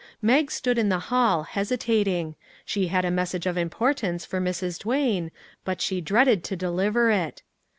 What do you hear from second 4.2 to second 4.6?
for